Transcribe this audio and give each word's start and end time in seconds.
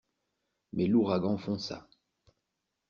Mais 0.73 0.87
l'ouragan 0.87 1.37
fonça. 1.37 1.87